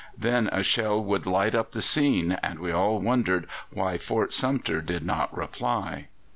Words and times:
Then 0.17 0.49
a 0.51 0.63
shell 0.63 0.99
would 1.03 1.27
light 1.27 1.53
up 1.53 1.73
the 1.73 1.79
scene, 1.83 2.31
and 2.41 2.57
we 2.57 2.71
all 2.71 2.99
wondered 2.99 3.47
why 3.69 3.99
Fort 3.99 4.33
Sumter 4.33 4.81
did 4.81 5.05
not 5.05 5.31
reply." 5.37 6.07